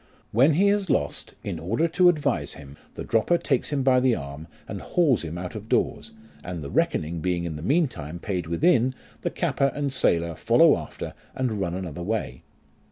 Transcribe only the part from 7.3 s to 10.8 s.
in the meantime paid within, the capper and sailor follow